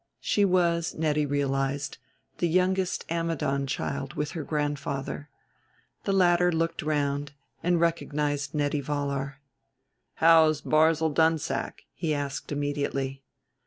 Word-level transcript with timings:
She 0.19 0.45
was, 0.45 0.95
Nettie 0.95 1.27
realized, 1.27 1.99
the 2.39 2.47
youngest 2.47 3.05
Ammidon 3.07 3.67
child 3.67 4.15
with 4.15 4.31
her 4.31 4.43
grand 4.43 4.79
father. 4.79 5.29
The 6.05 6.11
latter 6.11 6.51
looked 6.51 6.81
round 6.81 7.33
and 7.61 7.79
recognized 7.79 8.55
Nettie 8.55 8.81
Vollar. 8.81 9.35
"How's 10.15 10.61
Barzil 10.61 11.11
Dunsack?" 11.13 11.85
he 11.93 12.15
asked 12.15 12.51
immediately. 12.51 13.21